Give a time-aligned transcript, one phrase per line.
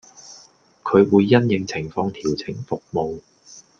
[0.81, 3.21] 佢會因應情況調整服務